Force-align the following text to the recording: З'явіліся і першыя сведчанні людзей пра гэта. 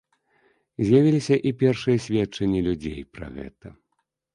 З'явіліся 0.85 1.39
і 1.51 1.53
першыя 1.61 2.03
сведчанні 2.09 2.59
людзей 2.73 3.01
пра 3.15 3.35
гэта. 3.41 3.67